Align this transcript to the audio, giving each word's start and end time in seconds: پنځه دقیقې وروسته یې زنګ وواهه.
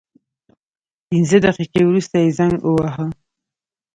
پنځه 1.07 1.37
دقیقې 1.45 1.81
وروسته 1.85 2.15
یې 2.23 2.29
زنګ 2.37 2.55
وواهه. 2.63 3.05